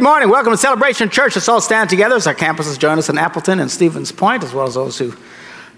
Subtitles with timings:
[0.00, 0.30] Good morning.
[0.30, 1.36] Welcome to Celebration Church.
[1.36, 4.54] Let's all stand together as our campuses join us in Appleton and Stevens Point, as
[4.54, 5.14] well as those who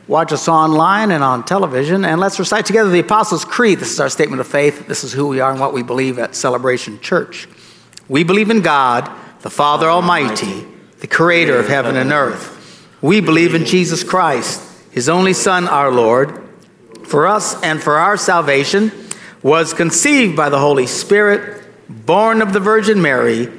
[0.06, 2.04] watch us online and on television.
[2.04, 3.80] And let's recite together the Apostles' Creed.
[3.80, 4.86] This is our statement of faith.
[4.86, 7.48] This is who we are and what we believe at Celebration Church.
[8.08, 10.68] We believe in God, the Father Almighty,
[11.00, 12.86] the creator of heaven and earth.
[13.02, 16.48] We believe in Jesus Christ, his only Son, our Lord,
[17.02, 18.92] for us and for our salvation,
[19.42, 23.58] was conceived by the Holy Spirit, born of the Virgin Mary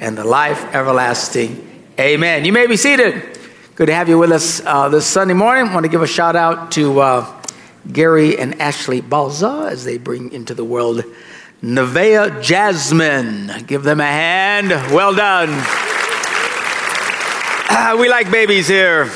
[0.00, 1.84] and the life everlasting.
[2.00, 2.46] Amen.
[2.46, 3.38] You may be seated.
[3.76, 5.68] Good to have you with us uh, this Sunday morning.
[5.68, 7.42] I want to give a shout out to uh,
[7.92, 11.04] Gary and Ashley Balza as they bring into the world
[11.62, 13.66] Nevea Jasmine.
[13.66, 14.70] Give them a hand.
[14.70, 15.50] Well done.
[17.68, 19.10] Uh, we like babies here.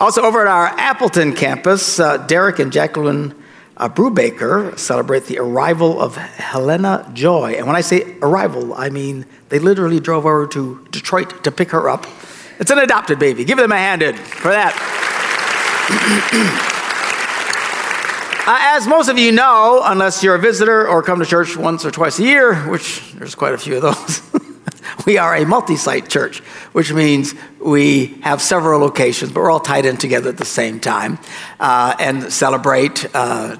[0.00, 3.34] Also, over at our Appleton campus, uh, Derek and Jacqueline
[3.76, 7.52] uh, Brubaker celebrate the arrival of Helena Joy.
[7.52, 11.70] And when I say arrival, I mean they literally drove over to Detroit to pick
[11.70, 12.06] her up.
[12.58, 13.44] It's an adopted baby.
[13.44, 14.74] Give them a hand in for that.
[18.46, 21.84] uh, as most of you know, unless you're a visitor or come to church once
[21.84, 24.40] or twice a year, which there's quite a few of those.
[25.06, 26.38] we are a multi site church,
[26.72, 30.80] which means we have several locations, but we're all tied in together at the same
[30.80, 31.18] time
[31.60, 33.06] uh, and celebrate.
[33.14, 33.56] Uh,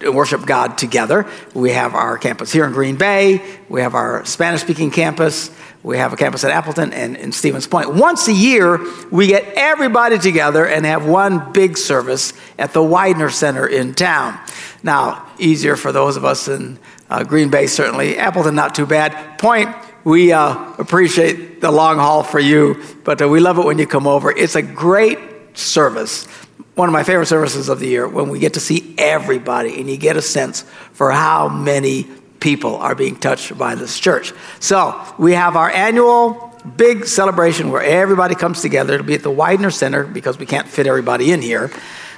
[0.00, 1.26] worship God together.
[1.54, 3.42] We have our campus here in Green Bay.
[3.68, 5.50] We have our Spanish speaking campus.
[5.82, 7.94] We have a campus at Appleton and in Stevens Point.
[7.94, 13.32] Once a year, we get everybody together and have one big service at the Weidner
[13.32, 14.38] Center in town.
[14.82, 16.78] Now, easier for those of us in
[17.10, 18.18] uh, Green Bay, certainly.
[18.18, 19.38] Appleton, not too bad.
[19.38, 19.74] Point,
[20.08, 23.86] we uh, appreciate the long haul for you, but uh, we love it when you
[23.86, 24.30] come over.
[24.30, 25.18] It's a great
[25.52, 26.24] service.
[26.76, 29.90] One of my favorite services of the year when we get to see everybody and
[29.90, 32.04] you get a sense for how many
[32.40, 34.32] people are being touched by this church.
[34.60, 38.94] So we have our annual big celebration where everybody comes together.
[38.94, 41.70] It'll be at the Weidner Center because we can't fit everybody in here.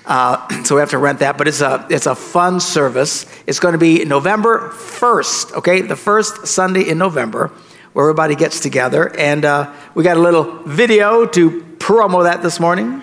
[0.06, 3.26] Uh, so we have to rent that, but it's a it's a fun service.
[3.48, 7.50] It's going to be November first, okay, the first Sunday in November
[7.92, 9.14] where everybody gets together.
[9.16, 13.02] And uh, we got a little video to promo that this morning.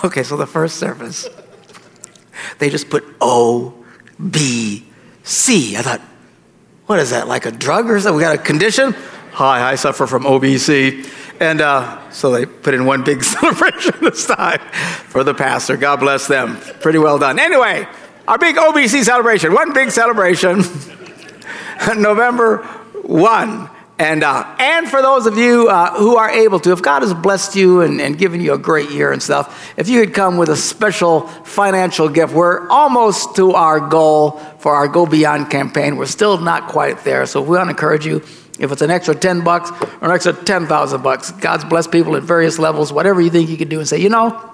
[0.04, 1.28] okay, so the first service
[2.60, 3.74] they just put O,
[4.30, 4.84] B,
[5.24, 5.76] C.
[5.76, 6.00] I thought,
[6.86, 8.16] what is that, like a drug or something?
[8.16, 8.92] We got a condition?
[9.32, 11.08] Hi, I suffer from OBC.
[11.40, 14.60] And uh, so they put in one big celebration this time
[15.08, 15.76] for the pastor.
[15.76, 16.58] God bless them.
[16.80, 17.38] Pretty well done.
[17.38, 17.88] Anyway,
[18.28, 20.58] our big OBC celebration, one big celebration,
[21.96, 22.58] November
[23.02, 23.70] 1.
[24.00, 27.12] And, uh, and for those of you uh, who are able to, if God has
[27.12, 30.38] blessed you and, and given you a great year and stuff, if you could come
[30.38, 35.98] with a special financial gift, we're almost to our goal for our Go Beyond campaign.
[35.98, 37.26] We're still not quite there.
[37.26, 38.22] So we want to encourage you,
[38.58, 39.70] if it's an extra 10 bucks
[40.00, 43.58] or an extra 10,000 bucks, God's blessed people at various levels, whatever you think you
[43.58, 44.50] can do, and say, you know,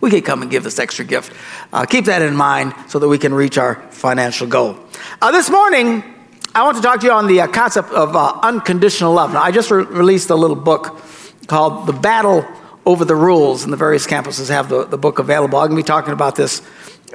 [0.00, 1.32] we could come and give this extra gift.
[1.72, 4.76] Uh, keep that in mind so that we can reach our financial goal.
[5.22, 6.13] Uh, this morning,
[6.56, 9.32] I want to talk to you on the uh, concept of uh, unconditional love.
[9.32, 11.02] Now, I just re- released a little book
[11.48, 12.46] called The Battle
[12.86, 15.58] Over the Rules, and the various campuses have the, the book available.
[15.58, 16.62] I'm going to be talking about this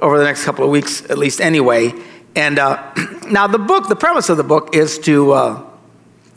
[0.02, 1.94] over the next couple of weeks, at least anyway.
[2.36, 2.92] And uh,
[3.30, 5.66] now, the book, the premise of the book is to uh,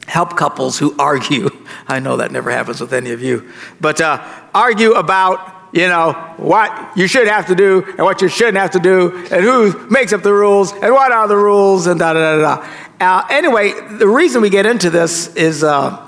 [0.07, 1.51] help couples who argue.
[1.89, 3.51] I know that never happens with any of you,
[3.81, 4.25] but uh,
[4.55, 8.73] argue about you know, what you should have to do and what you shouldn't have
[8.73, 12.13] to do, and who makes up the rules, and what are the rules, and da
[12.13, 12.69] da da da.
[13.03, 16.01] Uh, anyway, the reason we get into this is uh,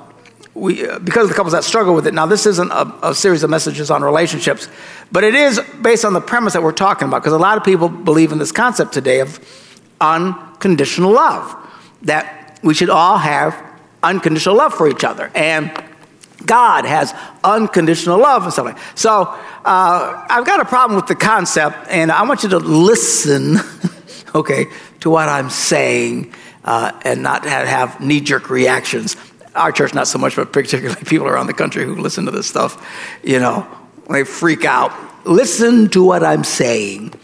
[0.55, 2.14] we, uh, because of the couples that struggle with it.
[2.14, 4.69] Now, this isn't a, a, series of messages on relationships,
[5.11, 7.64] but it is based on the premise that we're talking about, because a lot of
[7.64, 9.41] people believe in this concept today of
[10.00, 11.56] unconditional love,
[12.02, 13.61] that we should all have
[14.05, 15.32] unconditional love for each other.
[15.35, 15.73] And
[16.47, 17.12] God has
[17.43, 18.97] unconditional love and stuff like that.
[18.97, 19.23] So
[19.64, 23.56] uh, I've got a problem with the concept, and I want you to listen,
[24.37, 24.67] okay,
[25.00, 26.32] to what I'm saying
[26.64, 29.16] uh, and not have, have knee jerk reactions.
[29.55, 32.49] Our church, not so much, but particularly people around the country who listen to this
[32.49, 32.84] stuff,
[33.22, 33.66] you know,
[34.11, 34.93] they freak out.
[35.26, 37.14] Listen to what I'm saying.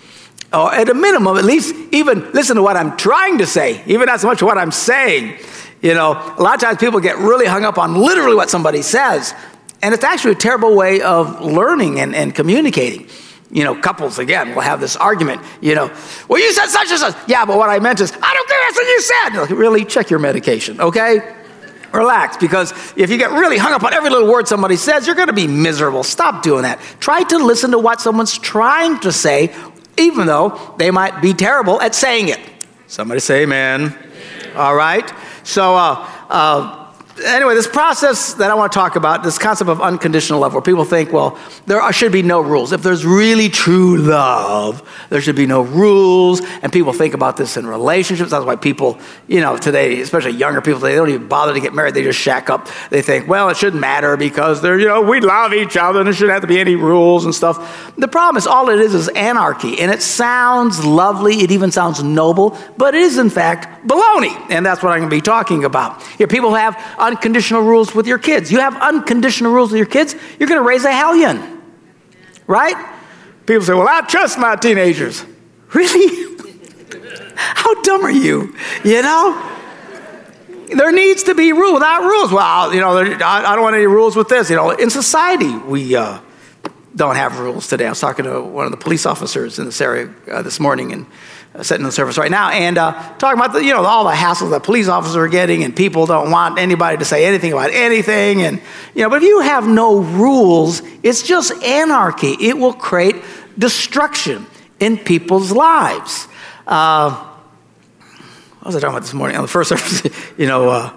[0.53, 4.09] Or at a minimum, at least even listen to what I'm trying to say, even
[4.19, 5.39] so much what I'm saying.
[5.81, 8.83] You know, a lot of times people get really hung up on literally what somebody
[8.83, 9.35] says,
[9.81, 13.07] and it's actually a terrible way of learning and, and communicating.
[13.53, 15.93] You know, couples again will have this argument, you know,
[16.29, 17.17] well, you said such and such.
[17.29, 19.41] Yeah, but what I meant is, I don't that's what you said.
[19.41, 21.37] Like, really, check your medication, okay?
[21.93, 25.17] Relax, because if you get really hung up on every little word somebody says, you're
[25.17, 26.05] going to be miserable.
[26.05, 26.79] Stop doing that.
[27.01, 29.53] Try to listen to what someone's trying to say,
[29.99, 32.39] even though they might be terrible at saying it.
[32.87, 33.97] Somebody say amen.
[34.55, 35.13] All right?
[35.43, 36.80] So, uh, uh,
[37.25, 40.63] anyway, this process that I want to talk about, this concept of unconditional love, where
[40.63, 42.73] people think, well, there are, should be no rules.
[42.73, 46.41] If there's really true love, there should be no rules.
[46.63, 48.31] And people think about this in relationships.
[48.31, 48.99] That's why people,
[49.29, 51.95] you know, today, especially younger people, they don't even bother to get married.
[51.95, 52.69] They just shack up.
[52.91, 56.07] They think, well, it shouldn't matter because they're, you know, we love each other and
[56.07, 57.95] there shouldn't have to be any rules and stuff.
[57.97, 59.81] The problem is all it is is anarchy.
[59.81, 61.37] And it sounds lovely.
[61.41, 64.35] It even sounds noble, but it is in fact baloney.
[64.51, 66.03] And that's what I'm going to be talking about.
[66.03, 66.77] Here, people have
[67.11, 68.51] unconditional rules with your kids.
[68.53, 71.61] You have unconditional rules with your kids, you're going to raise a hellion.
[72.47, 72.77] Right?
[73.47, 75.25] People say, well, I trust my teenagers.
[75.73, 76.27] Really?
[77.37, 78.57] How dumb are you?
[78.83, 79.57] You know?
[80.67, 81.75] There needs to be rules.
[81.75, 84.51] Without rules, well, you know, I don't want any rules with this.
[84.51, 86.19] You know, in society, we uh,
[86.97, 87.87] don't have rules today.
[87.87, 90.93] I was talking to one of the police officers in this area uh, this morning,
[90.93, 91.07] and
[91.63, 94.13] sitting in the service right now, and uh, talking about the, you know all the
[94.13, 97.71] hassles that police officers are getting, and people don't want anybody to say anything about
[97.73, 98.61] anything, and
[98.95, 99.11] you know.
[99.11, 102.37] But if you have no rules, it's just anarchy.
[102.41, 103.17] It will create
[103.59, 104.47] destruction
[104.79, 106.29] in people's lives.
[106.67, 107.27] Uh,
[108.61, 110.03] what was I talking about this morning on the first service?
[110.39, 110.91] you know, uh,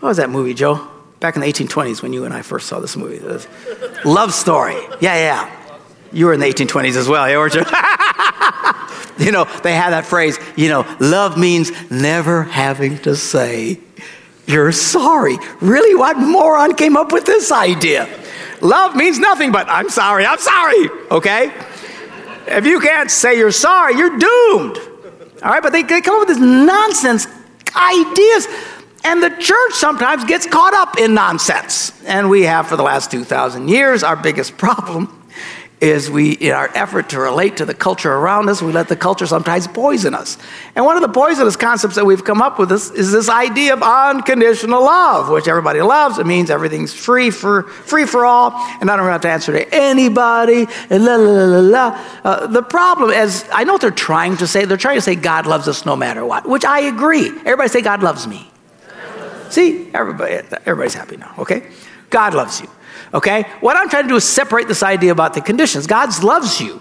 [0.00, 0.88] what was that movie, Joe?
[1.20, 3.20] Back in the 1820s when you and I first saw this movie.
[4.04, 4.76] Love Story.
[5.00, 5.52] Yeah, yeah.
[6.12, 7.64] You were in the 1820s as well, yeah, weren't you?
[9.26, 13.80] you know, they have that phrase, you know, love means never having to say,
[14.46, 15.38] you're sorry.
[15.60, 15.94] Really?
[15.94, 18.08] What moron came up with this idea?
[18.60, 21.52] Love means nothing but, I'm sorry, I'm sorry, okay?
[22.46, 24.78] If you can't say you're sorry, you're doomed.
[25.42, 27.26] All right, but they, they come up with this nonsense
[27.74, 28.46] ideas.
[29.04, 31.92] And the church sometimes gets caught up in nonsense.
[32.04, 34.02] And we have for the last 2,000 years.
[34.02, 35.25] Our biggest problem
[35.80, 38.96] is we, in our effort to relate to the culture around us, we let the
[38.96, 40.38] culture sometimes poison us.
[40.74, 43.74] And one of the poisonous concepts that we've come up with is, is this idea
[43.74, 46.18] of unconditional love, which everybody loves.
[46.18, 49.74] It means everything's free for free for all, and I don't have to answer to
[49.74, 50.66] anybody.
[50.88, 52.04] And la la la la.
[52.24, 54.64] Uh, the problem is, I know what they're trying to say.
[54.64, 57.28] They're trying to say God loves us no matter what, which I agree.
[57.28, 58.50] Everybody say God loves me.
[59.50, 61.34] See, everybody, everybody's happy now.
[61.38, 61.68] Okay,
[62.08, 62.68] God loves you.
[63.14, 63.42] Okay?
[63.60, 65.86] What I'm trying to do is separate this idea about the conditions.
[65.86, 66.80] God loves you.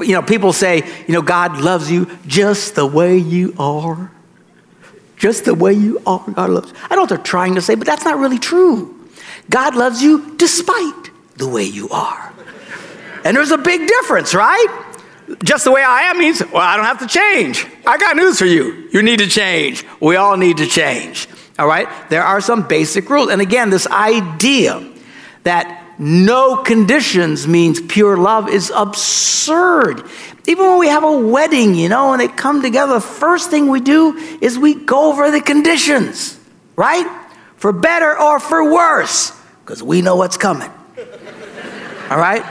[0.00, 4.12] You know, people say, you know, God loves you just the way you are.
[5.16, 6.76] Just the way you are, God loves you.
[6.90, 8.94] I know what they're trying to say, but that's not really true.
[9.48, 12.32] God loves you despite the way you are.
[13.24, 14.84] And there's a big difference, right?
[15.42, 17.66] Just the way I am means, well, I don't have to change.
[17.84, 18.88] I got news for you.
[18.92, 19.84] You need to change.
[20.00, 21.28] We all need to change.
[21.58, 21.88] All right?
[22.10, 23.30] There are some basic rules.
[23.30, 24.86] And again, this idea
[25.46, 30.02] that no conditions means pure love is absurd.
[30.48, 33.68] Even when we have a wedding, you know, and they come together, the first thing
[33.68, 36.36] we do is we go over the conditions,
[36.74, 37.06] right?
[37.58, 39.30] For better or for worse,
[39.64, 40.70] because we know what's coming.
[42.10, 42.44] All right?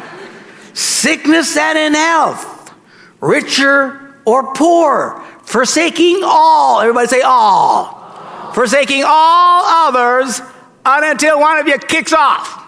[0.74, 2.74] Sickness and in health,
[3.20, 6.80] richer or poor, forsaking all.
[6.80, 7.32] Everybody say all.
[7.32, 8.54] all.
[8.54, 10.42] Forsaking all others
[10.86, 12.65] until one of you kicks off.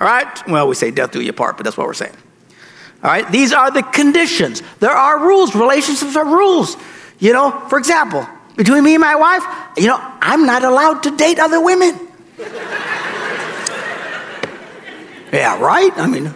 [0.00, 0.48] All right?
[0.48, 2.16] Well, we say death do you part, but that's what we're saying.
[3.02, 3.30] All right?
[3.30, 4.62] These are the conditions.
[4.80, 5.54] There are rules.
[5.54, 6.76] Relationships are rules.
[7.18, 9.44] You know, for example, between me and my wife,
[9.76, 11.98] you know, I'm not allowed to date other women.
[15.32, 15.92] yeah, right?
[15.96, 16.34] I mean,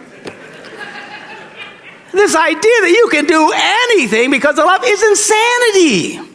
[2.11, 6.28] this idea that you can do anything because of love is insanity.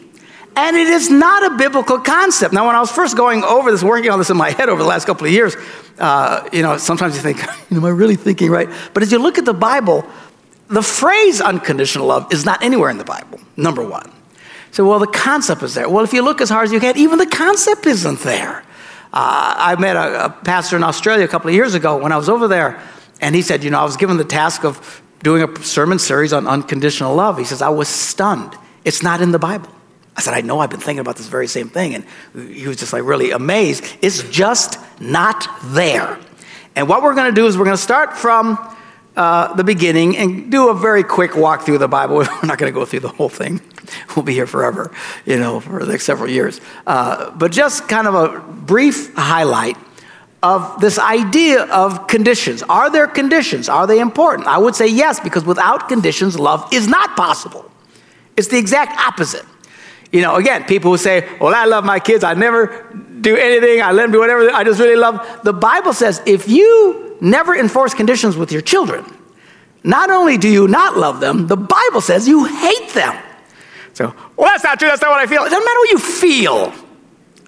[0.57, 2.53] And it is not a biblical concept.
[2.53, 4.81] Now, when I was first going over this, working on this in my head over
[4.81, 5.55] the last couple of years,
[5.99, 8.69] uh, you know, sometimes you think, am I really thinking right?
[8.93, 10.05] But as you look at the Bible,
[10.67, 14.11] the phrase unconditional love is not anywhere in the Bible, number one.
[14.71, 15.89] So, well, the concept is there.
[15.89, 18.63] Well, if you look as hard as you can, even the concept isn't there.
[19.13, 22.27] I met a, a pastor in Australia a couple of years ago when I was
[22.27, 22.81] over there,
[23.21, 26.33] and he said, You know, I was given the task of doing a sermon series
[26.33, 27.37] on unconditional love.
[27.37, 28.53] He says, I was stunned.
[28.83, 29.69] It's not in the Bible.
[30.17, 31.95] I said, I know, I've been thinking about this very same thing.
[31.95, 32.05] And
[32.53, 33.83] he was just like really amazed.
[34.01, 36.17] It's just not there.
[36.75, 38.57] And what we're going to do is we're going to start from
[39.15, 42.17] uh, the beginning and do a very quick walk through the Bible.
[42.17, 43.61] We're not going to go through the whole thing.
[44.15, 44.91] We'll be here forever,
[45.27, 46.59] you know, for the next several years.
[46.87, 49.77] Uh, but just kind of a brief highlight
[50.41, 52.63] of this idea of conditions.
[52.63, 53.69] Are there conditions?
[53.69, 54.47] Are they important?
[54.47, 57.69] I would say yes, because without conditions, love is not possible.
[58.37, 59.45] It's the exact opposite.
[60.15, 62.87] You know, again, people who say, Well, I love my kids, I never
[63.19, 65.41] do anything, I let them do whatever, I just really love.
[65.43, 69.03] The Bible says if you never enforce conditions with your children,
[69.83, 73.21] not only do you not love them, the Bible says you hate them.
[73.91, 75.41] So, well, that's not true, that's not what I feel.
[75.41, 76.73] It doesn't matter what you feel,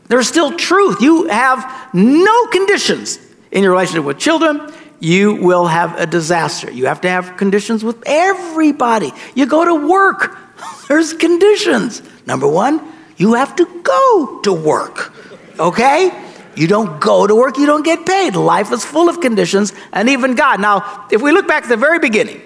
[0.09, 1.01] there's still truth.
[1.01, 3.17] You have no conditions
[3.51, 4.73] in your relationship with children.
[4.99, 6.69] You will have a disaster.
[6.69, 9.13] You have to have conditions with everybody.
[9.35, 10.37] You go to work,
[10.87, 12.01] there's conditions.
[12.25, 12.81] Number one,
[13.17, 15.13] you have to go to work,
[15.59, 16.11] okay?
[16.55, 18.35] You don't go to work, you don't get paid.
[18.35, 20.59] Life is full of conditions, and even God.
[20.59, 22.41] Now, if we look back at the very beginning,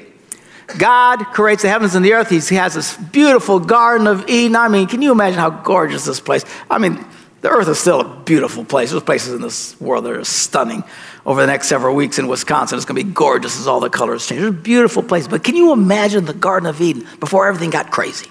[0.77, 2.29] God creates the heavens and the earth.
[2.29, 4.55] He has this beautiful Garden of Eden.
[4.55, 6.45] I mean, can you imagine how gorgeous this place?
[6.69, 7.03] I mean,
[7.41, 8.91] the earth is still a beautiful place.
[8.91, 10.83] There's places in this world that are stunning.
[11.25, 13.89] Over the next several weeks in Wisconsin, it's going to be gorgeous as all the
[13.89, 14.41] colors change.
[14.41, 15.27] It's a beautiful place.
[15.27, 18.29] But can you imagine the Garden of Eden before everything got crazy?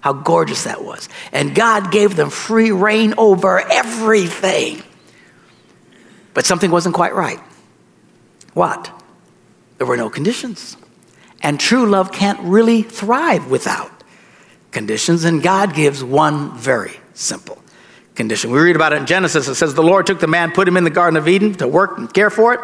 [0.00, 1.08] How gorgeous that was.
[1.32, 4.82] And God gave them free reign over everything.
[6.32, 7.40] But something wasn't quite right.
[8.54, 8.90] What?
[9.76, 10.78] There were no conditions.
[11.42, 13.90] And true love can't really thrive without
[14.70, 15.24] conditions.
[15.24, 17.62] And God gives one very simple
[18.16, 18.50] condition.
[18.50, 19.46] We read about it in Genesis.
[19.46, 21.68] It says, The Lord took the man, put him in the Garden of Eden to
[21.68, 22.60] work and care for it.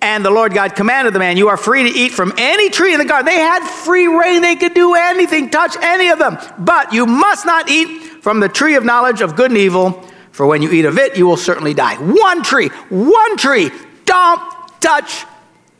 [0.00, 2.92] And the Lord God commanded the man, You are free to eat from any tree
[2.92, 3.26] in the garden.
[3.26, 6.38] They had free reign, they could do anything, touch any of them.
[6.58, 10.46] But you must not eat from the tree of knowledge of good and evil, for
[10.46, 11.96] when you eat of it, you will certainly die.
[11.96, 13.70] One tree, one tree.
[14.04, 14.40] Don't
[14.80, 15.24] touch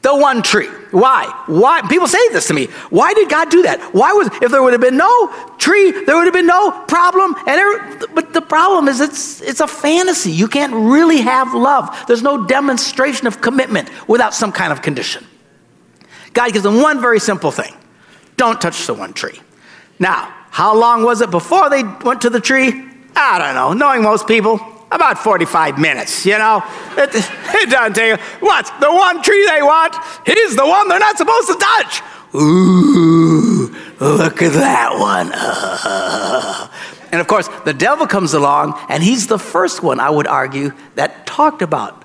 [0.06, 0.68] the one tree.
[0.92, 1.24] Why?
[1.46, 1.82] Why?
[1.88, 2.66] People say this to me.
[2.90, 3.80] Why did God do that?
[3.92, 7.34] Why was if there would have been no tree, there would have been no problem.
[7.44, 10.30] And but the problem is it's it's a fantasy.
[10.30, 12.04] You can't really have love.
[12.06, 15.26] There's no demonstration of commitment without some kind of condition.
[16.34, 17.74] God gives them one very simple thing:
[18.36, 19.40] don't touch the one tree.
[19.98, 22.68] Now, how long was it before they went to the tree?
[23.16, 23.72] I don't know.
[23.72, 26.62] Knowing most people, about 45 minutes, you know?
[26.96, 28.72] It, it doesn't take, what?
[28.80, 29.94] The one tree they want
[30.26, 32.02] is the one they're not supposed to touch.
[32.34, 35.32] Ooh, look at that one.
[37.12, 40.72] And of course, the devil comes along, and he's the first one, I would argue,
[40.96, 42.04] that talked about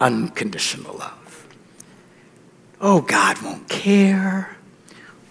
[0.00, 1.46] unconditional love.
[2.80, 4.56] Oh, God won't care,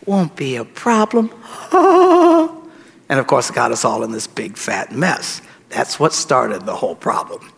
[0.05, 1.31] won't be a problem.
[1.71, 5.41] and of course, got us all in this big fat mess.
[5.69, 7.51] That's what started the whole problem.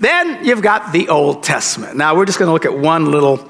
[0.00, 1.96] Then you've got the Old Testament.
[1.96, 3.46] Now, we're just going to look at one little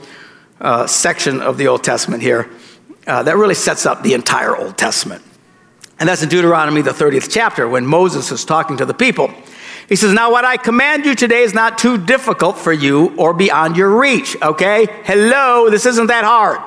[0.61, 2.51] uh, section of the Old Testament here
[3.07, 5.23] uh, that really sets up the entire Old Testament.
[6.01, 9.33] And that's in Deuteronomy, the 30th chapter, when Moses is talking to the people.
[9.89, 13.33] He says, Now, what I command you today is not too difficult for you or
[13.33, 14.87] beyond your reach, okay?
[15.05, 16.61] Hello, this isn't that hard.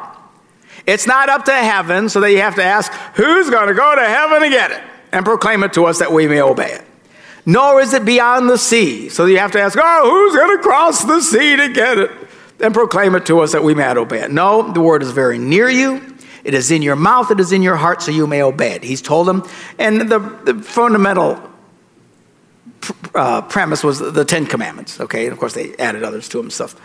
[0.88, 3.96] It's not up to heaven, so that you have to ask, Who's going to go
[3.96, 4.82] to heaven to get it?
[5.12, 6.86] And proclaim it to us that we may obey it
[7.46, 9.10] nor is it beyond the sea.
[9.10, 12.12] So you have to ask, oh, who's going to cross the sea to get it?
[12.60, 14.32] And proclaim it to us that we may obey it.
[14.32, 16.16] No, the word is very near you.
[16.44, 18.84] It is in your mouth, it is in your heart, so you may obey it.
[18.84, 19.48] He's told them.
[19.78, 21.42] And the, the fundamental
[23.14, 25.26] uh, premise was the Ten Commandments, okay?
[25.26, 26.76] And of course, they added others to them and stuff.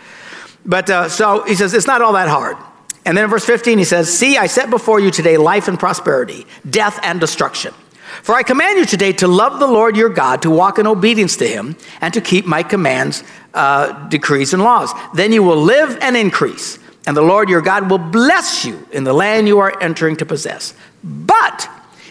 [0.65, 2.57] But uh, so he says, it's not all that hard.
[3.05, 5.79] And then in verse 15, he says, See, I set before you today life and
[5.79, 7.73] prosperity, death and destruction.
[8.23, 11.37] For I command you today to love the Lord your God, to walk in obedience
[11.37, 13.23] to him, and to keep my commands,
[13.53, 14.91] uh, decrees, and laws.
[15.13, 19.03] Then you will live and increase, and the Lord your God will bless you in
[19.03, 20.73] the land you are entering to possess.
[21.03, 21.69] But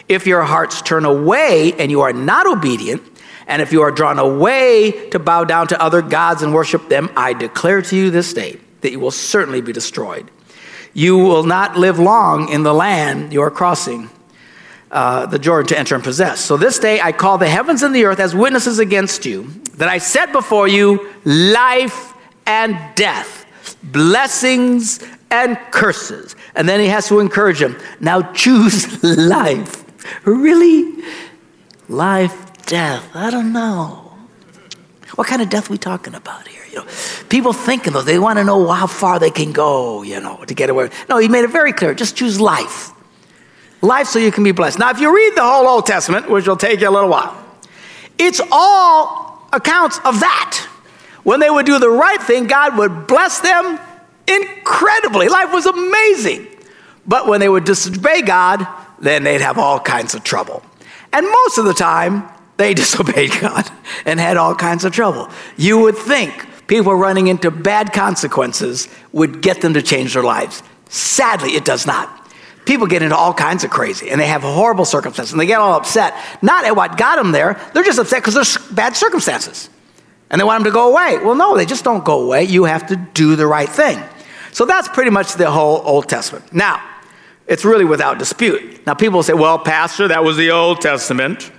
[0.09, 3.03] if your hearts turn away and you are not obedient,
[3.47, 7.11] and if you are drawn away to bow down to other gods and worship them,
[7.17, 10.31] I declare to you this day that you will certainly be destroyed.
[10.95, 14.11] You will not live long in the land you are crossing
[14.97, 16.41] uh, the Jordan to enter and possess.
[16.41, 19.43] So this day I call the heavens and the earth as witnesses against you,
[19.75, 22.15] that I set before you life
[22.47, 23.45] and death,
[23.83, 26.35] blessings and curses.
[26.55, 29.85] And then he has to encourage them now choose life.
[30.27, 31.05] Really?
[31.91, 34.15] Life, death, I don't know.
[35.17, 36.63] What kind of death we talking about here?
[36.71, 36.87] You know,
[37.29, 40.55] people thinking though, they want to know how far they can go, you know, to
[40.55, 40.89] get away.
[41.11, 41.93] No, he made it very clear.
[41.93, 42.96] Just choose life.
[43.83, 44.79] Life so you can be blessed.
[44.79, 47.37] Now, if you read the whole Old Testament, which will take you a little while,
[48.19, 50.69] it's all accounts of that.
[51.23, 53.79] When they would do the right thing, God would bless them
[54.27, 55.29] incredibly.
[55.29, 56.47] Life was amazing.
[57.07, 58.67] But when they would disobey God,
[58.99, 60.63] then they'd have all kinds of trouble.
[61.13, 63.71] And most of the time, they disobeyed God
[64.05, 65.29] and had all kinds of trouble.
[65.57, 70.63] You would think people running into bad consequences would get them to change their lives.
[70.89, 72.26] Sadly, it does not.
[72.67, 75.61] People get into all kinds of crazy and they have horrible circumstances and they get
[75.61, 79.71] all upset, not at what got them there, they're just upset because there's bad circumstances
[80.31, 81.19] and they want them to go away.
[81.25, 82.45] Well, no, they just don't go away.
[82.45, 84.03] You have to do the right thing.
[84.53, 86.53] So that's pretty much the whole Old Testament.
[86.53, 86.83] Now,
[87.47, 88.85] it's really without dispute.
[88.87, 91.53] Now, people say, well, Pastor, that was the Old Testament.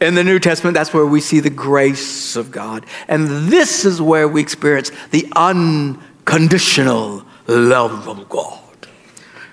[0.00, 2.86] In the New Testament, that's where we see the grace of God.
[3.06, 8.67] And this is where we experience the unconditional love of God.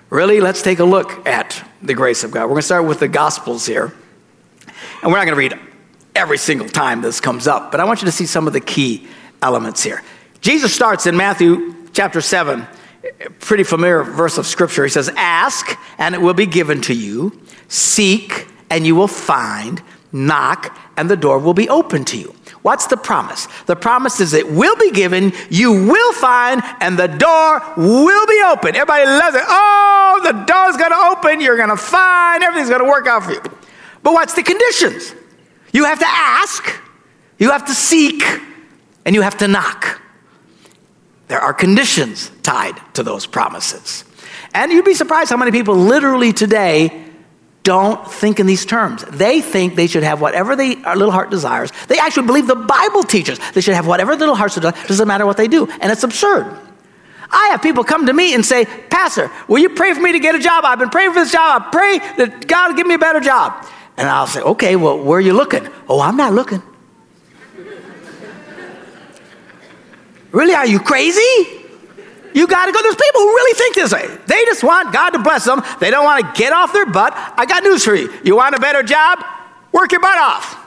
[0.09, 2.43] Really, let's take a look at the grace of God.
[2.43, 3.93] We're going to start with the Gospels here.
[5.01, 5.59] And we're not going to read
[6.15, 8.61] every single time this comes up, but I want you to see some of the
[8.61, 9.07] key
[9.41, 10.03] elements here.
[10.41, 12.67] Jesus starts in Matthew chapter 7,
[13.39, 14.83] pretty familiar verse of scripture.
[14.83, 17.41] He says, Ask, and it will be given to you.
[17.67, 19.81] Seek, and you will find.
[20.11, 22.33] Knock, and the door will be open to you.
[22.65, 23.47] What's the promise?
[23.67, 28.41] The promise is it will be given, you will find, and the door will be
[28.43, 28.75] open.
[28.75, 29.43] Everybody loves it.
[29.45, 33.41] Oh, the door's gonna open, you're gonna find, everything's gonna work out for you.
[34.01, 35.13] But what's the conditions?
[35.73, 36.81] You have to ask,
[37.37, 38.23] you have to seek,
[39.05, 40.01] and you have to knock.
[41.27, 44.05] There are conditions tied to those promises.
[44.55, 47.04] And you'd be surprised how many people literally today
[47.65, 49.03] don't think in these terms.
[49.11, 51.71] They think they should have whatever they, our little heart desires.
[51.87, 54.75] They actually believe the Bible teaches they should have whatever their little heart desires.
[54.87, 55.67] Doesn't matter what they do.
[55.81, 56.45] And it's absurd.
[57.29, 60.19] I have people come to me and say, Pastor, will you pray for me to
[60.19, 60.63] get a job?
[60.63, 61.63] I've been praying for this job.
[61.65, 63.65] I pray that God will give me a better job.
[63.97, 65.67] And I'll say, okay, well, where are you looking?
[65.89, 66.61] Oh, I'm not looking.
[70.31, 70.53] really?
[70.53, 71.64] Are you crazy?
[72.35, 72.81] You got to go.
[72.81, 74.07] There's people who really think this way.
[74.27, 75.63] They just want God to bless them.
[75.79, 77.13] They don't want to get off their butt.
[77.15, 78.13] I got news for you.
[78.25, 79.23] You want a better job?
[79.71, 80.61] Work your butt off.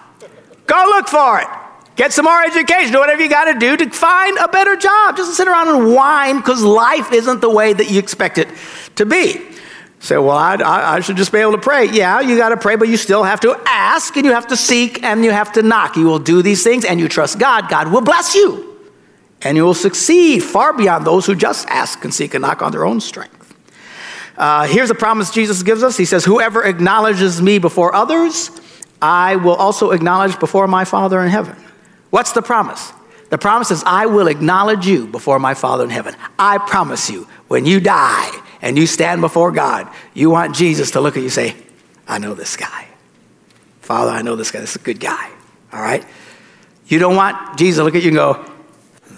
[0.66, 1.46] Go look for it.
[1.94, 2.92] Get some more education.
[2.92, 5.18] Do whatever you got to do to find a better job.
[5.18, 8.48] Just sit around and whine because life isn't the way that you expect it
[8.96, 9.46] to be.
[10.00, 11.86] Say, well, I, I, I, should just be able to pray.
[11.86, 14.56] Yeah, you got to pray, but you still have to ask and you have to
[14.56, 15.96] seek and you have to knock.
[15.96, 17.68] You will do these things and you trust God.
[17.68, 18.77] God will bless you.
[19.42, 22.72] And you will succeed far beyond those who just ask and seek and knock on
[22.72, 23.34] their own strength.
[24.36, 28.50] Uh, here's a promise Jesus gives us He says, Whoever acknowledges me before others,
[29.02, 31.56] I will also acknowledge before my Father in heaven.
[32.10, 32.92] What's the promise?
[33.30, 36.14] The promise is, I will acknowledge you before my Father in heaven.
[36.38, 38.30] I promise you, when you die
[38.62, 41.56] and you stand before God, you want Jesus to look at you and say,
[42.06, 42.88] I know this guy.
[43.82, 44.60] Father, I know this guy.
[44.60, 45.30] This is a good guy.
[45.72, 46.04] All right?
[46.86, 48.50] You don't want Jesus to look at you and go,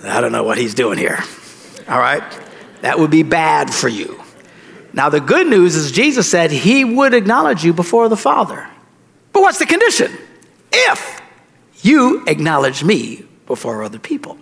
[0.04, 1.18] I don't know what he's doing here.
[1.88, 2.22] All right?
[2.82, 4.20] That would be bad for you.
[4.92, 8.68] Now, the good news is Jesus said he would acknowledge you before the Father.
[9.32, 10.12] But what's the condition?
[10.72, 11.20] If
[11.82, 14.38] you acknowledge me before other people.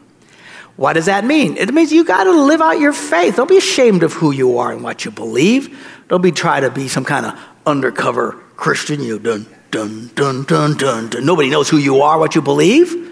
[0.76, 1.56] What does that mean?
[1.56, 3.36] It means you got to live out your faith.
[3.36, 5.76] Don't be ashamed of who you are and what you believe.
[6.08, 9.02] Don't be trying to be some kind of undercover Christian.
[9.02, 11.08] You dun dun dun dun dun.
[11.08, 11.26] dun.
[11.26, 13.07] Nobody knows who you are, what you believe.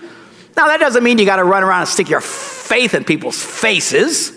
[0.56, 3.40] Now, that doesn't mean you got to run around and stick your faith in people's
[3.42, 4.30] faces.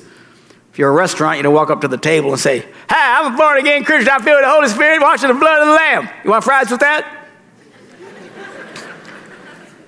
[0.71, 3.33] If you're a restaurant, you know, walk up to the table and say, Hi, I'm
[3.33, 4.11] a born again Christian.
[4.13, 6.09] I feel the Holy Spirit washing the blood of the Lamb.
[6.23, 7.15] You want fries with that?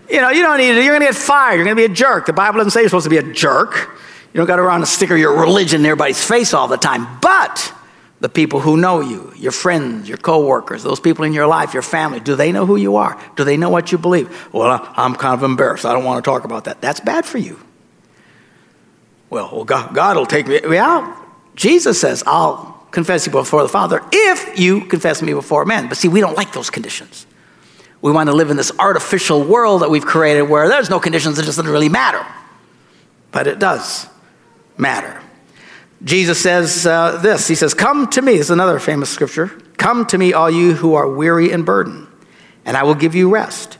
[0.09, 0.83] you know, you don't need it.
[0.83, 1.55] You're going to get fired.
[1.55, 2.25] You're going to be a jerk.
[2.25, 3.97] The Bible doesn't say you're supposed to be a jerk.
[4.33, 6.77] You don't got to run around and stick your religion in everybody's face all the
[6.77, 7.19] time.
[7.21, 7.73] But
[8.21, 11.81] the people who know you, your friends, your coworkers, those people in your life, your
[11.81, 13.19] family, do they know who you are?
[13.35, 14.53] Do they know what you believe?
[14.53, 15.85] Well, I'm kind of embarrassed.
[15.85, 16.81] I don't want to talk about that.
[16.81, 17.59] That's bad for you.
[19.31, 20.59] Well, well God, God will take me.
[20.63, 21.19] Yeah,
[21.55, 25.89] Jesus says, I'll confess you before the Father if you confess me before men.
[25.89, 27.25] But see, we don't like those conditions.
[28.03, 31.39] We want to live in this artificial world that we've created where there's no conditions,
[31.39, 32.23] it doesn't really matter.
[33.31, 34.07] But it does
[34.77, 35.21] matter.
[36.03, 38.33] Jesus says uh, this He says, Come to me.
[38.33, 39.47] This is another famous scripture.
[39.77, 42.07] Come to me, all you who are weary and burdened,
[42.65, 43.77] and I will give you rest.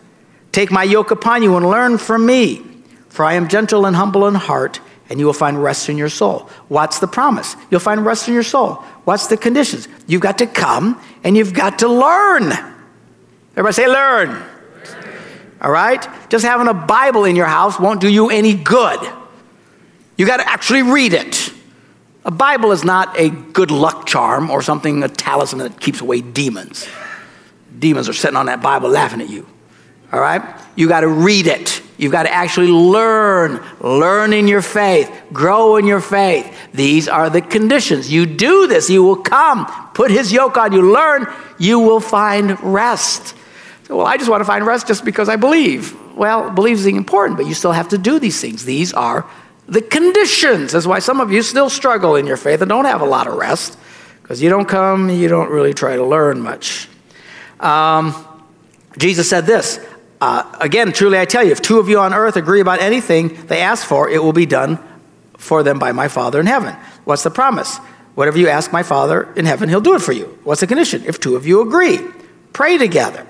[0.52, 2.62] Take my yoke upon you and learn from me,
[3.10, 4.80] for I am gentle and humble in heart,
[5.10, 6.50] and you will find rest in your soul.
[6.68, 7.56] What's the promise?
[7.70, 8.76] You'll find rest in your soul.
[9.04, 9.88] What's the conditions?
[10.08, 12.52] You've got to come and you've got to learn.
[13.52, 14.30] Everybody say, learn.
[14.30, 14.44] learn.
[15.62, 16.08] All right?
[16.30, 19.00] Just having a Bible in your house won't do you any good.
[20.18, 21.54] You got to actually read it.
[22.24, 26.22] A Bible is not a good luck charm or something, a talisman that keeps away
[26.22, 26.88] demons.
[27.78, 29.48] Demons are sitting on that Bible laughing at you.
[30.12, 30.42] All right?
[30.76, 31.82] You got to read it.
[31.98, 36.52] You've got to actually learn, learn in your faith, grow in your faith.
[36.74, 38.12] These are the conditions.
[38.12, 41.28] You do this, you will come, put his yoke on you, learn,
[41.60, 43.36] you will find rest.
[43.84, 45.96] So, well, I just want to find rest just because I believe.
[46.16, 48.66] Well, believing is important, but you still have to do these things.
[48.66, 49.26] These are
[49.72, 50.74] the conditions.
[50.74, 53.26] That's why some of you still struggle in your faith and don't have a lot
[53.26, 53.80] of rest
[54.22, 56.88] because you don't come, you don't really try to learn much.
[57.60, 58.14] Um,
[58.98, 59.80] Jesus said this
[60.22, 63.30] uh, again, truly I tell you, if two of you on earth agree about anything
[63.48, 64.78] they ask for, it will be done
[65.38, 66.76] for them by my Father in heaven.
[67.06, 67.78] What's the promise?
[68.14, 70.38] Whatever you ask my Father in heaven, he'll do it for you.
[70.44, 71.04] What's the condition?
[71.06, 72.00] If two of you agree,
[72.54, 73.26] pray together.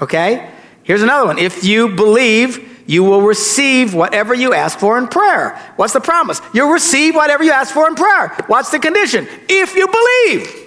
[0.00, 0.50] Okay?
[0.82, 1.38] Here's another one.
[1.38, 5.58] If you believe, you will receive whatever you ask for in prayer.
[5.76, 6.40] What's the promise?
[6.52, 8.28] You'll receive whatever you ask for in prayer.
[8.46, 9.26] What's the condition?
[9.48, 10.62] If you believe.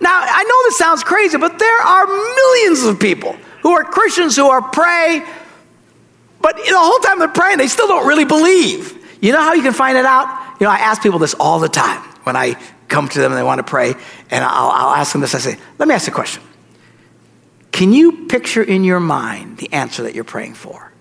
[0.00, 4.36] Now, I know this sounds crazy, but there are millions of people who are Christians
[4.36, 5.24] who are pray,
[6.40, 8.98] but the whole time they're praying, they still don't really believe.
[9.20, 10.26] You know how you can find it out?
[10.60, 12.54] You know, I ask people this all the time when I
[12.88, 13.94] come to them and they want to pray,
[14.30, 15.34] and I'll, I'll ask them this.
[15.34, 16.42] I say, let me ask you a question.
[17.70, 20.91] Can you picture in your mind the answer that you're praying for?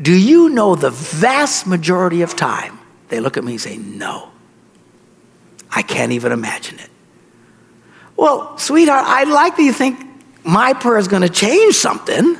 [0.00, 2.78] Do you know the vast majority of time
[3.08, 4.30] they look at me and say, no,
[5.70, 6.90] I can't even imagine it?
[8.16, 9.98] Well, sweetheart, I'd like that you think
[10.44, 12.36] my prayer is going to change something.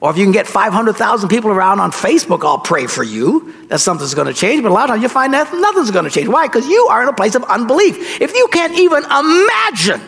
[0.00, 3.54] Or if you can get 500,000 people around on Facebook, I'll pray for you.
[3.68, 4.62] That something's going to change.
[4.62, 6.26] But a lot of times you find that nothing's going to change.
[6.26, 6.46] Why?
[6.46, 8.20] Because you are in a place of unbelief.
[8.20, 10.00] If you can't even imagine,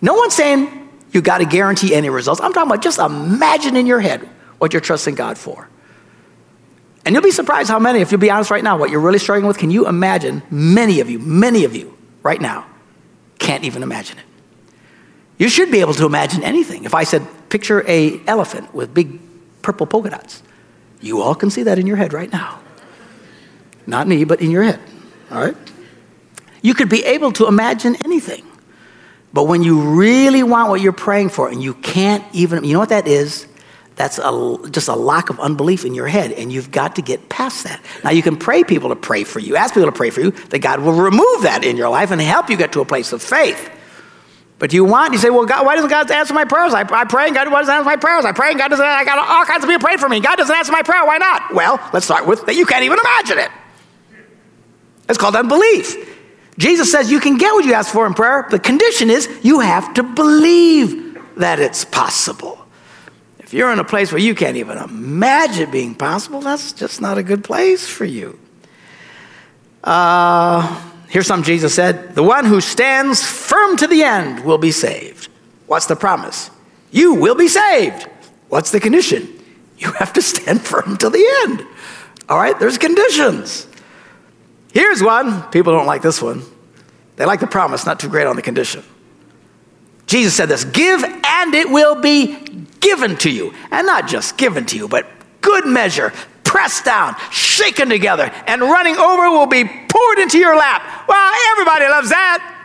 [0.00, 2.40] no one's saying you got to guarantee any results.
[2.40, 4.20] I'm talking about just imagine in your head
[4.58, 5.68] what you're trusting God for.
[7.08, 9.18] And you'll be surprised how many, if you'll be honest right now, what you're really
[9.18, 10.42] struggling with, can you imagine?
[10.50, 12.66] Many of you, many of you right now
[13.38, 14.24] can't even imagine it.
[15.38, 16.84] You should be able to imagine anything.
[16.84, 19.20] If I said, picture a elephant with big
[19.62, 20.42] purple polka dots,
[21.00, 22.60] you all can see that in your head right now.
[23.86, 24.80] Not me, but in your head.
[25.30, 25.56] All right?
[26.60, 28.44] You could be able to imagine anything.
[29.32, 32.80] But when you really want what you're praying for and you can't even, you know
[32.80, 33.46] what that is?
[33.98, 37.28] That's a, just a lack of unbelief in your head, and you've got to get
[37.28, 37.82] past that.
[38.04, 40.30] Now, you can pray people to pray for you, ask people to pray for you,
[40.30, 43.12] that God will remove that in your life and help you get to a place
[43.12, 43.70] of faith.
[44.60, 46.74] But you want, you say, well, God, why doesn't God answer my prayers?
[46.74, 48.24] I, I pray and God doesn't answer my prayers.
[48.24, 50.20] I pray and God doesn't, I got all kinds of people praying for me.
[50.20, 51.04] God doesn't answer my prayer.
[51.04, 51.54] Why not?
[51.54, 53.50] Well, let's start with that you can't even imagine it.
[55.08, 55.96] It's called unbelief.
[56.58, 58.46] Jesus says you can get what you ask for in prayer.
[58.48, 62.57] The condition is you have to believe that it's possible.
[63.48, 67.16] If you're in a place where you can't even imagine being possible, that's just not
[67.16, 68.38] a good place for you.
[69.82, 74.70] Uh, Here's something Jesus said The one who stands firm to the end will be
[74.70, 75.30] saved.
[75.66, 76.50] What's the promise?
[76.90, 78.06] You will be saved.
[78.50, 79.26] What's the condition?
[79.78, 81.66] You have to stand firm to the end.
[82.28, 83.66] All right, there's conditions.
[84.74, 85.44] Here's one.
[85.44, 86.42] People don't like this one.
[87.16, 88.84] They like the promise, not too great on the condition.
[90.08, 92.36] Jesus said this Give and it will be
[92.80, 93.54] given to you.
[93.70, 95.06] And not just given to you, but
[95.40, 101.06] good measure, pressed down, shaken together, and running over will be poured into your lap.
[101.06, 102.56] Well, everybody loves that.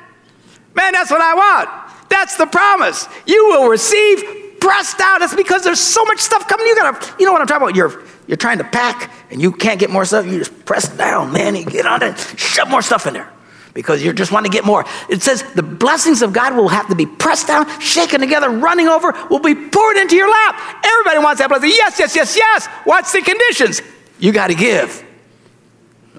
[0.74, 2.10] Man, that's what I want.
[2.10, 3.08] That's the promise.
[3.28, 5.20] You will receive pressed down.
[5.20, 6.66] That's because there's so much stuff coming.
[6.66, 7.76] You gotta, you know what I'm talking about?
[7.76, 10.26] You're you're trying to pack and you can't get more stuff.
[10.26, 11.58] You just press down, man.
[11.58, 13.33] You get on it, shove more stuff in there
[13.74, 14.86] because you just want to get more.
[15.10, 18.88] It says the blessings of God will have to be pressed down, shaken together, running
[18.88, 20.84] over, will be poured into your lap.
[20.86, 21.70] Everybody wants that blessing.
[21.70, 22.68] Yes, yes, yes, yes.
[22.84, 23.82] What's the conditions?
[24.20, 25.04] You got to give.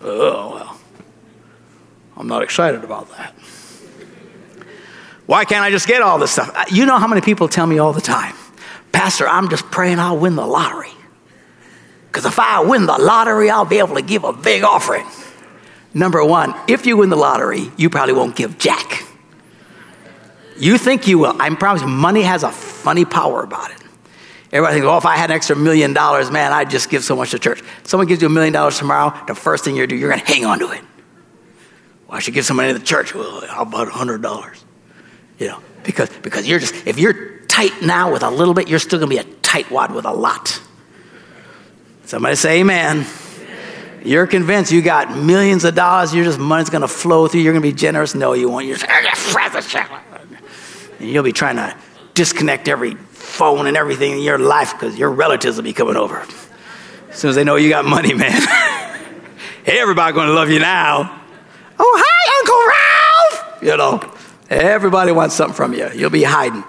[0.02, 0.80] Oh, well,
[2.16, 3.34] I'm not excited about that.
[5.26, 6.50] Why can't I just get all this stuff?
[6.54, 8.34] Uh, you know how many people tell me all the time,
[8.92, 10.90] Pastor, I'm just praying I'll win the lottery.
[12.08, 15.06] Because if I win the lottery, I'll be able to give a big offering.
[15.94, 19.04] Number one, if you win the lottery, you probably won't give jack.
[20.58, 21.40] You think you will.
[21.40, 23.78] I promise you, money has a funny power about it.
[24.52, 27.16] Everybody thinks, oh, if I had an extra million dollars, man, I'd just give so
[27.16, 27.62] much to church.
[27.84, 30.26] Someone gives you a million dollars tomorrow, the first thing you're do, you're going to
[30.26, 30.80] hang on to it.
[32.06, 33.14] Well, I should give some money to the church.
[33.14, 34.64] Well, how about a hundred dollars?
[35.38, 38.78] You know, because because you're just if you're tight now with a little bit, you're
[38.78, 40.60] still going to be a tightwad with a lot.
[42.04, 43.06] Somebody say, Amen.
[44.04, 47.62] You're convinced you got millions of dollars, you're just money's gonna flow through, you're gonna
[47.62, 48.14] be generous.
[48.14, 48.66] No, you won't.
[48.66, 48.88] You're just,
[51.00, 51.74] and you'll be trying to
[52.12, 56.24] disconnect every phone and everything in your life because your relatives will be coming over.
[57.08, 58.42] As soon as they know you got money, man.
[59.64, 61.22] hey, Everybody gonna love you now.
[61.78, 63.62] Oh, hi, Uncle Ralph!
[63.62, 64.14] You know,
[64.50, 65.88] everybody wants something from you.
[65.94, 66.62] You'll be hiding.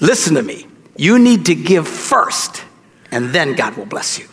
[0.00, 0.66] Listen to me.
[0.96, 2.64] You need to give first,
[3.10, 4.29] and then God will bless you.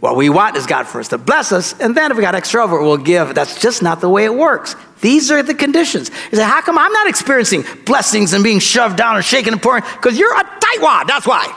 [0.00, 2.64] What we want is God first to bless us, and then if we got extra
[2.64, 3.34] over, we'll give.
[3.34, 4.74] That's just not the way it works.
[5.02, 6.10] These are the conditions.
[6.32, 9.62] You say, how come I'm not experiencing blessings and being shoved down and shaken and
[9.62, 9.84] pouring?
[9.96, 11.54] Because you're a tightwad, that's why.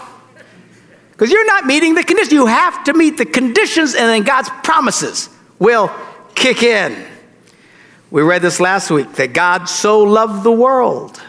[1.12, 2.34] Because you're not meeting the conditions.
[2.34, 5.90] You have to meet the conditions, and then God's promises will
[6.36, 7.06] kick in.
[8.12, 11.22] We read this last week that God so loved the world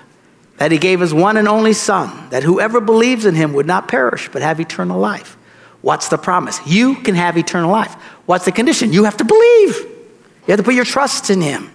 [0.56, 3.86] that he gave his one and only Son, that whoever believes in him would not
[3.86, 5.36] perish but have eternal life.
[5.84, 6.66] What's the promise?
[6.66, 7.92] You can have eternal life.
[8.24, 8.94] What's the condition?
[8.94, 9.76] You have to believe.
[10.46, 11.70] You have to put your trust in him.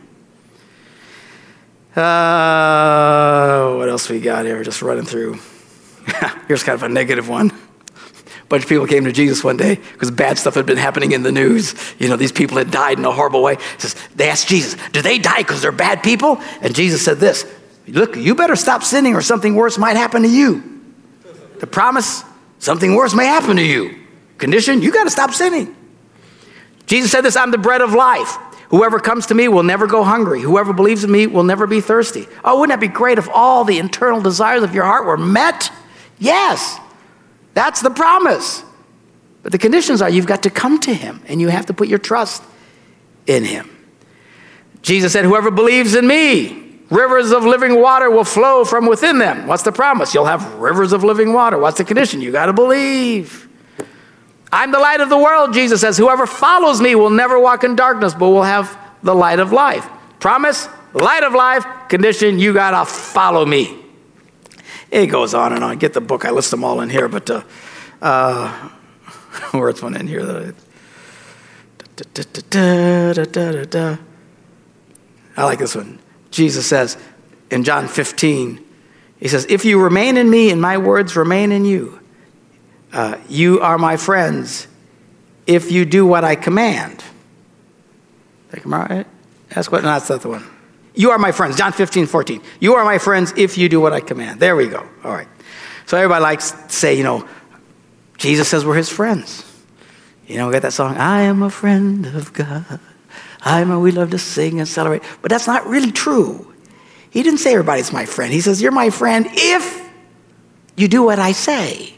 [1.95, 4.63] Uh, what else we got here?
[4.63, 5.37] Just running through.
[6.47, 7.51] Here's kind of a negative one.
[7.51, 11.11] A bunch of people came to Jesus one day because bad stuff had been happening
[11.11, 11.75] in the news.
[11.99, 13.57] You know, these people had died in a horrible way.
[13.77, 16.41] Says, they asked Jesus, Do they die because they're bad people?
[16.63, 17.45] And Jesus said this
[17.87, 20.63] Look, you better stop sinning or something worse might happen to you.
[21.59, 22.23] The promise,
[22.59, 23.97] something worse may happen to you.
[24.37, 25.75] Condition, you got to stop sinning.
[26.85, 28.37] Jesus said this I'm the bread of life.
[28.69, 30.41] Whoever comes to me will never go hungry.
[30.41, 32.27] Whoever believes in me will never be thirsty.
[32.45, 35.71] Oh, wouldn't that be great if all the internal desires of your heart were met?
[36.19, 36.79] Yes,
[37.55, 38.63] that's the promise.
[39.41, 41.87] But the conditions are you've got to come to him and you have to put
[41.87, 42.43] your trust
[43.25, 43.75] in him.
[44.81, 49.47] Jesus said, Whoever believes in me, rivers of living water will flow from within them.
[49.47, 50.13] What's the promise?
[50.13, 51.57] You'll have rivers of living water.
[51.57, 52.21] What's the condition?
[52.21, 53.47] You got to believe.
[54.51, 55.97] I'm the light of the world, Jesus says.
[55.97, 59.87] Whoever follows me will never walk in darkness, but will have the light of life.
[60.19, 63.77] Promise, light of life, condition, you got to follow me.
[64.91, 65.77] It goes on and on.
[65.77, 67.43] Get the book, I list them all in here, but uh,
[68.01, 68.69] uh,
[69.51, 70.25] where's one in here?
[70.25, 70.55] that
[75.37, 75.99] I like this one.
[76.31, 76.97] Jesus says
[77.49, 78.63] in John 15,
[79.19, 81.99] He says, If you remain in me and my words remain in you,
[82.91, 84.67] uh, you are my friends
[85.45, 87.03] if you do what I command.
[88.51, 89.07] Take them right?
[89.49, 90.45] That's what, no, that's not the one.
[90.95, 91.57] You are my friends.
[91.57, 92.41] John 15, 14.
[92.59, 94.39] You are my friends if you do what I command.
[94.39, 94.87] There we go.
[95.03, 95.27] All right.
[95.85, 97.27] So everybody likes to say, you know,
[98.17, 99.45] Jesus says we're his friends.
[100.27, 102.79] You know, we got that song, I am a friend of God.
[103.41, 105.03] I a, we love to sing and celebrate.
[105.21, 106.53] But that's not really true.
[107.09, 108.31] He didn't say everybody's my friend.
[108.31, 109.89] He says, You're my friend if
[110.75, 111.93] you do what I say.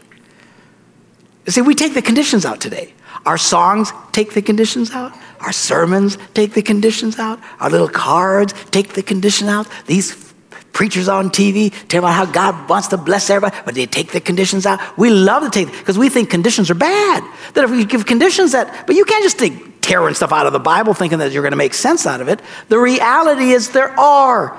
[1.48, 2.94] See, we take the conditions out today.
[3.26, 5.14] Our songs take the conditions out.
[5.40, 7.40] Our sermons take the conditions out.
[7.60, 9.68] Our little cards take the condition out.
[9.86, 10.34] These
[10.72, 14.22] preachers on TV tell about how God wants to bless everybody, but they take the
[14.22, 14.80] conditions out.
[14.98, 17.24] We love to take because we think conditions are bad.
[17.54, 20.54] That if we give conditions that, but you can't just take tearing stuff out of
[20.54, 22.40] the Bible thinking that you're going to make sense out of it.
[22.70, 24.58] The reality is there are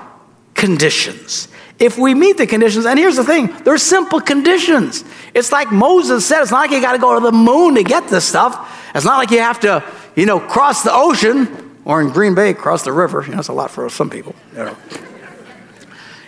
[0.53, 1.47] conditions.
[1.79, 5.03] If we meet the conditions, and here's the thing, they're simple conditions.
[5.33, 7.83] It's like Moses said, it's not like you got to go to the moon to
[7.83, 8.91] get this stuff.
[8.93, 9.83] It's not like you have to,
[10.15, 13.23] you know, cross the ocean or in Green Bay, cross the river.
[13.23, 14.35] You know, that's a lot for some people.
[14.51, 14.77] You know.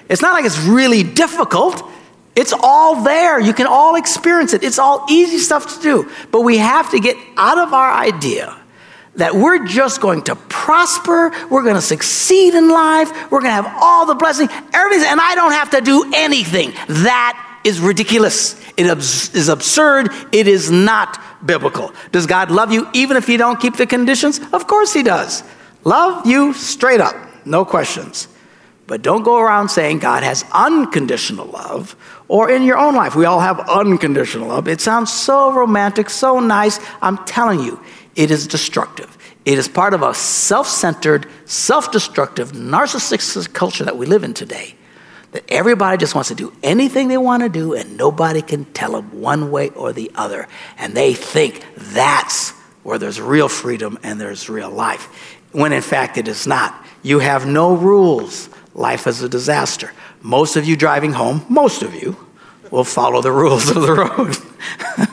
[0.10, 1.88] It's not like it's really difficult.
[2.36, 3.40] It's all there.
[3.40, 4.64] You can all experience it.
[4.64, 6.12] It's all easy stuff to do.
[6.32, 8.58] But we have to get out of our idea
[9.16, 13.62] that we're just going to prosper, we're going to succeed in life, we're going to
[13.62, 16.74] have all the blessing, everything, and I don't have to do anything.
[16.88, 18.60] That is ridiculous.
[18.78, 20.10] It is absurd.
[20.32, 21.94] It is not biblical.
[22.12, 24.40] Does God love you even if you don't keep the conditions?
[24.52, 25.44] Of course He does.
[25.84, 28.28] Love you straight up, no questions.
[28.88, 31.96] But don't go around saying God has unconditional love
[32.28, 33.16] or in your own life.
[33.16, 34.68] We all have unconditional love.
[34.68, 36.80] It sounds so romantic, so nice.
[37.02, 37.82] I'm telling you,
[38.16, 39.18] it is destructive.
[39.46, 44.34] It is part of a self centered, self destructive, narcissistic culture that we live in
[44.34, 44.76] today.
[45.34, 48.94] That everybody just wants to do anything they want to do and nobody can tell
[48.94, 50.48] them one way or the other.
[50.78, 52.52] And they think that's
[52.84, 55.08] where there's real freedom and there's real life.
[55.52, 56.86] When in fact it is not.
[57.04, 58.50] You have no rules.
[58.74, 59.92] Life is a disaster.
[60.22, 62.18] Most of you driving home, most of you,
[62.72, 64.38] will follow the rules of the road.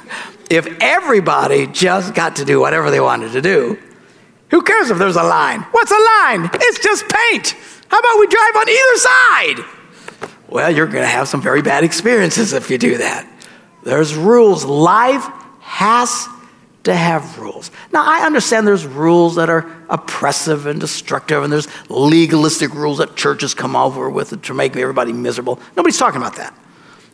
[0.52, 3.78] if everybody just got to do whatever they wanted to do,
[4.50, 5.62] who cares if there's a line?
[5.72, 6.50] What's a line?
[6.52, 7.56] It's just paint.
[7.88, 9.64] How about we drive on either side?
[10.48, 13.26] Well, you're going to have some very bad experiences if you do that.
[13.82, 14.64] There's rules.
[14.64, 15.26] Life
[15.60, 16.28] has
[16.84, 17.70] to have rules.
[17.92, 23.16] Now, I understand there's rules that are oppressive and destructive, and there's legalistic rules that
[23.16, 25.58] churches come over with to make everybody miserable.
[25.76, 26.54] Nobody's talking about that.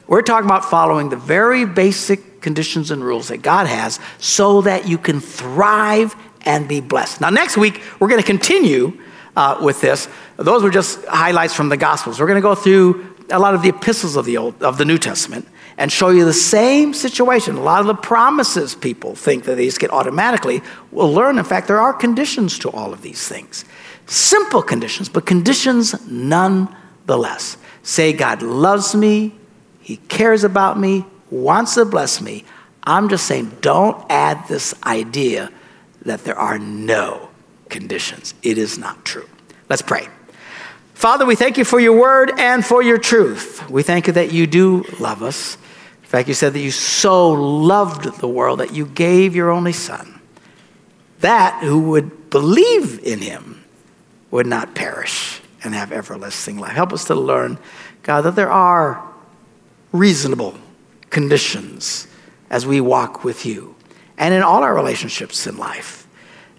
[0.09, 4.88] We're talking about following the very basic conditions and rules that God has so that
[4.88, 7.21] you can thrive and be blessed.
[7.21, 8.99] Now, next week, we're going to continue
[9.37, 10.09] uh, with this.
[10.38, 12.18] Those were just highlights from the Gospels.
[12.18, 14.87] We're going to go through a lot of the epistles of the, Old, of the
[14.87, 17.57] New Testament and show you the same situation.
[17.57, 20.62] A lot of the promises people think that these get automatically.
[20.90, 23.66] We'll learn, in fact, there are conditions to all of these things.
[24.07, 27.59] Simple conditions, but conditions nonetheless.
[27.83, 29.38] Say, God loves me,
[29.88, 32.44] he cares about me, wants to bless me.
[32.83, 35.51] I'm just saying, don't add this idea
[36.03, 37.31] that there are no
[37.70, 38.35] conditions.
[38.42, 39.27] It is not true.
[39.70, 40.07] Let's pray.
[40.92, 43.66] Father, we thank you for your word and for your truth.
[43.70, 45.55] We thank you that you do love us.
[46.03, 49.72] In fact, you said that you so loved the world that you gave your only
[49.72, 50.20] Son,
[51.20, 53.64] that who would believe in him
[54.31, 56.72] would not perish and have everlasting life.
[56.72, 57.59] Help us to learn,
[58.03, 59.08] God, that there are
[59.92, 60.55] reasonable
[61.11, 62.07] conditions
[62.51, 63.74] as we walk with you
[64.16, 66.07] and in all our relationships in life.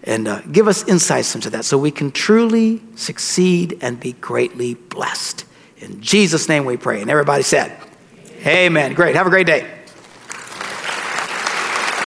[0.04, 4.74] And uh, give us insights into that so we can truly succeed and be greatly
[4.74, 5.44] blessed.
[5.78, 7.02] In Jesus' name we pray.
[7.02, 7.76] And everybody said,
[8.40, 8.46] Amen.
[8.46, 8.94] Amen.
[8.94, 9.16] Great.
[9.16, 9.79] Have a great day.